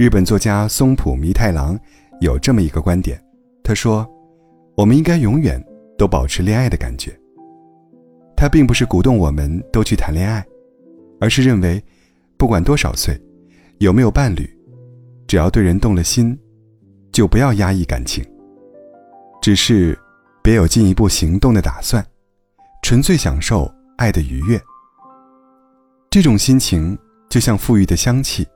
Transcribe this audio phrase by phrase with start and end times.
[0.00, 1.78] 日本作家松浦弥太郎
[2.22, 3.22] 有这么一个观点，
[3.62, 4.10] 他说
[4.74, 5.62] ：“我们应该永远
[5.98, 7.14] 都保持恋爱的感觉。”
[8.34, 10.42] 他并不是鼓动我们都去谈恋爱，
[11.20, 11.84] 而是认为，
[12.38, 13.14] 不管多少岁，
[13.76, 14.48] 有没有伴侣，
[15.26, 16.34] 只要对人动了心，
[17.12, 18.24] 就不要压抑感情。
[19.42, 19.98] 只是，
[20.42, 22.02] 别有进一步行动的打算，
[22.82, 24.58] 纯粹享受爱的愉悦。
[26.08, 26.98] 这种心情
[27.28, 28.48] 就像馥郁的香气，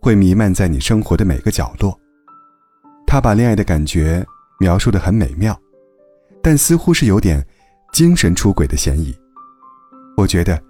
[0.00, 1.98] 会弥漫在你生活的每个角落。
[3.06, 4.24] 他把恋爱的感觉
[4.58, 5.58] 描述的很美妙，
[6.42, 7.46] 但似乎是有点。
[7.92, 9.12] 精神出轨的嫌疑。
[10.16, 10.62] 我觉得，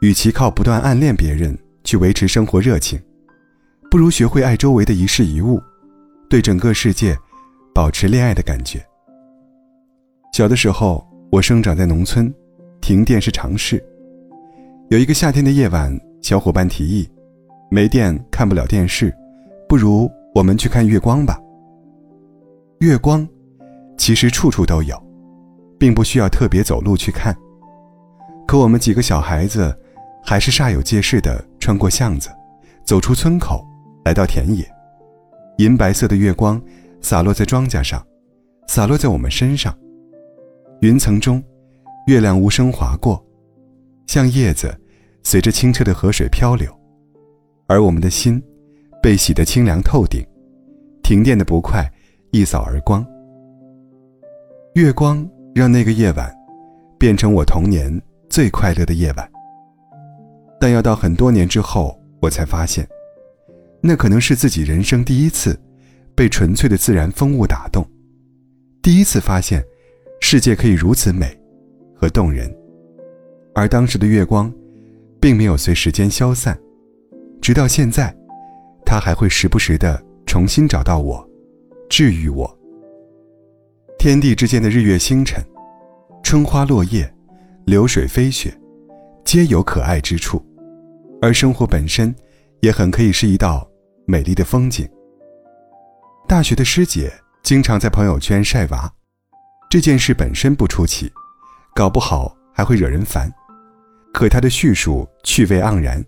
[0.00, 2.98] 与其靠不断暗恋别人去维持生活热情，
[3.90, 5.62] 不如学会爱周围的一事一物，
[6.26, 7.14] 对整个世界
[7.74, 8.82] 保持恋爱的感觉。
[10.32, 12.32] 小的时候，我生长在农村，
[12.80, 13.84] 停电是常事。
[14.88, 17.06] 有一个夏天的夜晚，小伙伴提议，
[17.74, 19.12] 没电看不了电视，
[19.68, 21.36] 不如我们去看月光吧。
[22.78, 23.28] 月光，
[23.98, 24.96] 其实处处都有。
[25.76, 27.36] 并不需要特别走路去看，
[28.46, 29.76] 可我们几个小孩子，
[30.24, 32.30] 还是煞有介事地穿过巷子，
[32.84, 33.66] 走出村口，
[34.04, 34.64] 来到田野。
[35.58, 36.62] 银白色的月光
[37.00, 38.00] 洒落在庄稼上，
[38.68, 39.76] 洒落在我们身上。
[40.80, 41.42] 云层中，
[42.06, 43.22] 月亮无声划过，
[44.06, 44.72] 像叶子
[45.24, 46.72] 随着清澈的河水漂流，
[47.66, 48.42] 而我们的心，
[49.02, 50.24] 被洗得清凉透顶。
[51.02, 51.90] 停电的不快
[52.30, 53.06] 一扫而光。
[54.74, 55.28] 月光。
[55.54, 56.36] 让那个夜晚
[56.98, 59.30] 变成我童年最快乐的夜晚。
[60.58, 62.84] 但要到很多年之后，我才发现，
[63.80, 65.56] 那可能是自己人生第一次
[66.12, 67.88] 被纯粹的自然风物打动，
[68.82, 69.64] 第一次发现
[70.20, 71.38] 世界可以如此美
[71.94, 72.52] 和动人。
[73.54, 74.52] 而当时的月光，
[75.20, 76.58] 并没有随时间消散，
[77.44, 78.10] 直到现在，
[78.86, 81.28] 他还会时不时的重新找到我，
[81.90, 82.58] 治愈我。
[83.98, 85.44] 天地之间的日月星辰，
[86.22, 87.14] 春花落叶，
[87.66, 88.58] 流水飞雪，
[89.26, 90.42] 皆有可爱之处，
[91.20, 92.16] 而生活本身，
[92.60, 93.70] 也很可以是一道
[94.06, 94.88] 美丽的风景。
[96.26, 97.12] 大学的师姐
[97.42, 98.90] 经常在朋友圈晒娃，
[99.68, 101.12] 这件事本身不出奇，
[101.74, 103.30] 搞不好还会惹人烦，
[104.14, 106.02] 可她的叙述趣味盎然，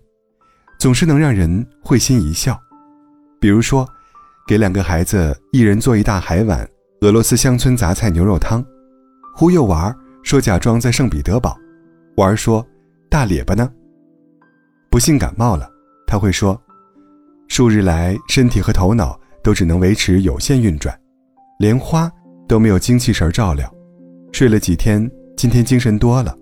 [0.79, 2.59] 总是能让人会心一笑。
[3.39, 3.87] 比如说，
[4.47, 6.67] 给两个孩子一人做一大海碗。
[7.01, 8.65] 俄罗斯乡村杂菜牛肉汤，
[9.35, 11.55] 忽悠娃儿说假装在圣彼得堡，
[12.15, 12.65] 娃儿说
[13.07, 13.71] 大咧巴呢。
[14.89, 15.69] 不幸感冒了，
[16.07, 16.59] 他会说，
[17.47, 20.99] 数日来身体和头脑都只能维持有限运转，
[21.59, 22.11] 连花
[22.47, 23.71] 都没有精气神照料，
[24.31, 26.35] 睡了几天，今天精神多了，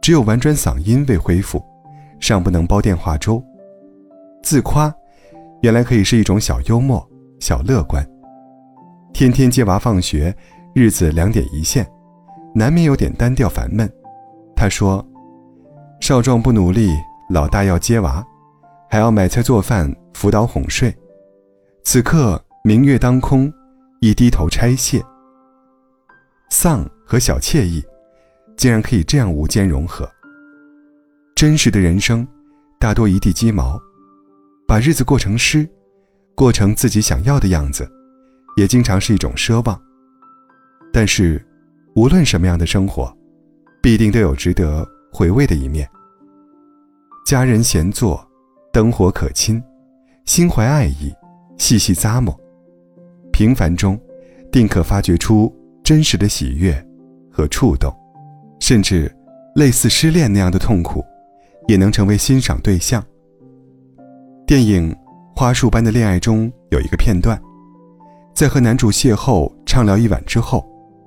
[0.00, 1.62] 只有婉转嗓音未恢复，
[2.18, 3.44] 尚不能煲电话粥。
[4.42, 4.92] 自夸，
[5.62, 7.06] 原来可以是一种小幽默、
[7.38, 8.04] 小乐观。
[9.12, 10.34] 天天接娃放学，
[10.74, 11.86] 日子两点一线，
[12.54, 13.90] 难免有点单调烦闷。
[14.56, 15.06] 他说
[16.00, 16.90] ：“少壮不努力，
[17.30, 18.24] 老大要接娃，
[18.90, 20.94] 还要买菜做饭、辅导哄睡。
[21.84, 23.52] 此刻明月当空，
[24.00, 25.02] 一低头拆卸。
[26.50, 27.82] 丧和小惬意，
[28.56, 30.08] 竟然可以这样无间融合。
[31.34, 32.26] 真实的人生，
[32.78, 33.80] 大多一地鸡毛，
[34.66, 35.68] 把日子过成诗，
[36.34, 37.88] 过成自己想要的样子。”
[38.54, 39.80] 也经常是一种奢望，
[40.92, 41.42] 但是，
[41.96, 43.10] 无论什么样的生活，
[43.82, 45.88] 必定都有值得回味的一面。
[47.24, 48.22] 家人闲坐，
[48.70, 49.62] 灯火可亲，
[50.26, 51.10] 心怀爱意，
[51.56, 52.38] 细细咂摸，
[53.32, 53.98] 平凡中，
[54.52, 55.50] 定可发掘出
[55.82, 56.74] 真实的喜悦
[57.30, 57.90] 和触动，
[58.60, 59.10] 甚至
[59.54, 61.02] 类似失恋那样的痛苦，
[61.68, 63.02] 也能成为欣赏对象。
[64.46, 64.92] 电影
[65.34, 67.40] 《花束般的恋爱》中有一个片段。
[68.34, 70.66] 在和男主邂逅、畅聊一晚之后，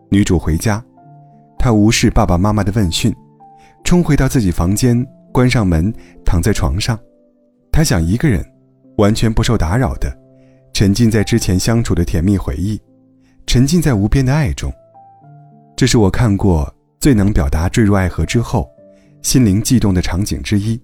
[0.10, 0.84] 女主回家，
[1.60, 3.14] 她无视爸爸妈妈的问讯，
[3.84, 5.94] 冲回到自己房间，关上门，
[6.26, 6.98] 躺在床上。
[7.72, 8.44] 她想一个人，
[8.98, 10.12] 完全不受打扰的，
[10.74, 12.82] 沉浸在之前相处的甜蜜回忆，
[13.46, 14.72] 沉浸在无边的爱中。
[15.76, 18.68] 这是我看过最能表达坠入爱河之后，
[19.22, 20.82] 心灵悸动的场景之一。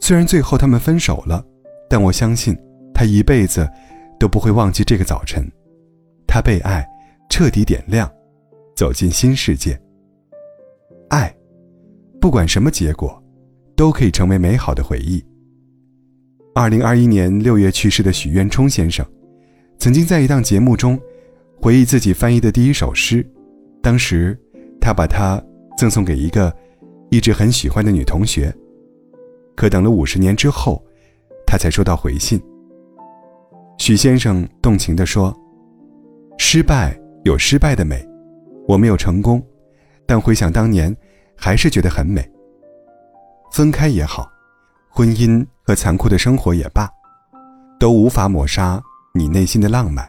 [0.00, 1.44] 虽然最后他们分手了，
[1.88, 2.56] 但我相信
[2.94, 3.68] 他一辈子。
[4.18, 5.46] 都不会忘记这个早晨，
[6.26, 6.82] 他被爱
[7.28, 8.10] 彻底点亮，
[8.74, 9.78] 走进新世界。
[11.10, 11.30] 爱，
[12.18, 13.22] 不管什么结果，
[13.76, 15.22] 都可以成为美好的回忆。
[16.54, 19.04] 二零二一年六月去世的许渊冲先生，
[19.78, 20.98] 曾经在一档节目中
[21.60, 23.22] 回忆自己翻译的第一首诗，
[23.82, 24.34] 当时
[24.80, 25.38] 他把它
[25.76, 26.50] 赠送给一个
[27.10, 28.50] 一直很喜欢的女同学，
[29.56, 30.84] 可等了五十年之后，
[31.46, 32.40] 他才收到回信。
[33.78, 35.34] 许先生动情地说
[36.38, 38.06] ：“失败有失败的美，
[38.68, 39.42] 我没有成功，
[40.06, 40.94] 但回想当年，
[41.34, 42.28] 还是觉得很美。
[43.52, 44.30] 分开也好，
[44.90, 46.88] 婚姻和残酷的生活也罢，
[47.80, 48.82] 都无法抹杀
[49.14, 50.06] 你内心的浪漫，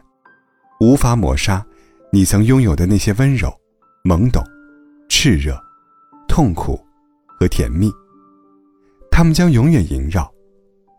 [0.80, 1.64] 无法抹杀
[2.12, 3.50] 你曾拥有的那些温柔、
[4.04, 4.42] 懵懂、
[5.08, 5.58] 炽热、
[6.28, 6.78] 痛苦
[7.38, 7.90] 和甜蜜。
[9.18, 10.32] 他们将永远萦绕，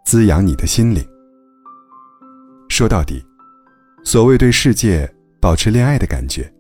[0.04, 1.02] 滋养你的心灵。”
[2.68, 3.26] 说到底，
[4.04, 6.54] 所谓对世界保持恋爱的感觉，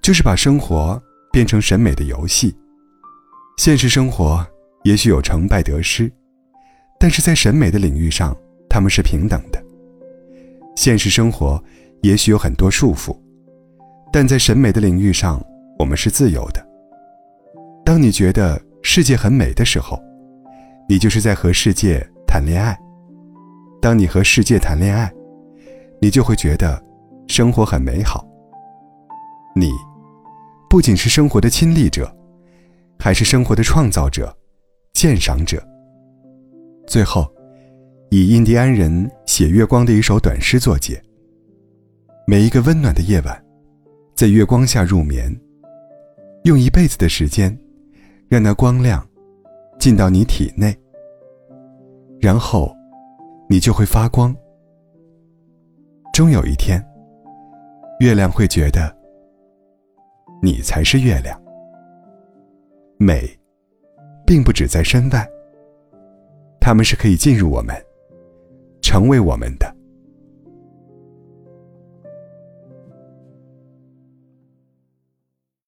[0.00, 1.02] 就是把生活
[1.32, 2.54] 变成审美的游戏。
[3.56, 4.46] 现实生活
[4.84, 6.08] 也许有成败得失，
[7.00, 8.32] 但是在审美的领域上，
[8.70, 9.60] 他们是平等的。
[10.76, 11.60] 现实生活
[12.02, 13.18] 也许有很多束缚，
[14.12, 15.44] 但在审美的领域上，
[15.76, 16.64] 我们是自由的。
[17.84, 20.00] 当你觉得世界很美的时候，
[20.88, 22.78] 你就是在和世界谈恋爱。
[23.80, 25.12] 当你和世界谈恋爱，
[26.00, 26.82] 你就会觉得
[27.26, 28.26] 生活很美好。
[29.56, 29.70] 你
[30.68, 32.14] 不仅是生活的亲历者，
[32.98, 34.36] 还是生活的创造者、
[34.92, 35.62] 鉴赏者。
[36.86, 37.26] 最后，
[38.10, 41.02] 以印第安人写月光的一首短诗作结：
[42.26, 43.44] 每一个温暖的夜晚，
[44.14, 45.34] 在月光下入眠，
[46.44, 47.56] 用一辈子的时间，
[48.28, 49.06] 让那光亮
[49.78, 50.74] 进到你体内，
[52.20, 52.74] 然后
[53.48, 54.34] 你就会发光。
[56.12, 56.80] 终有一天，
[57.98, 58.94] 月亮会觉得，
[60.40, 61.38] 你才是月亮。
[62.98, 63.28] 美，
[64.24, 65.28] 并不只在身外，
[66.60, 67.74] 他们是可以进入我们，
[68.80, 69.73] 成为我们的。